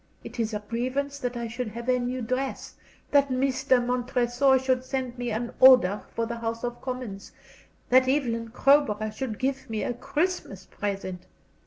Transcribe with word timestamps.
It 0.23 0.39
is 0.39 0.51
a 0.51 0.63
grievance 0.67 1.19
that 1.19 1.37
I 1.37 1.47
should 1.47 1.67
have 1.67 1.87
a 1.87 1.99
new 1.99 2.23
dress, 2.23 2.73
that 3.11 3.29
Mr. 3.29 3.85
Montresor 3.85 4.57
should 4.57 4.83
send 4.83 5.15
me 5.15 5.29
an 5.29 5.53
order 5.59 6.01
for 6.15 6.25
the 6.25 6.37
House 6.37 6.63
of 6.63 6.81
Commons, 6.81 7.33
that 7.89 8.07
Evelyn 8.09 8.49
Crowborough 8.49 9.11
should 9.11 9.37
give 9.37 9.69
me 9.69 9.83
a 9.83 9.93
Christmas 9.93 10.65
present. 10.65 11.27